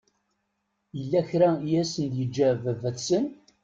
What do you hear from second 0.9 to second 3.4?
Yella kra i asen-d-yeǧǧa baba-tsen?